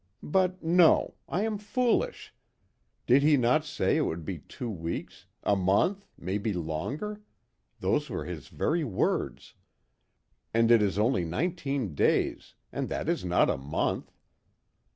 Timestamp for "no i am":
0.63-1.59